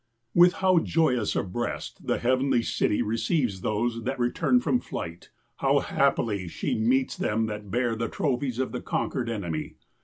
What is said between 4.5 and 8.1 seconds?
from flight! How hap pily she meets them that bear the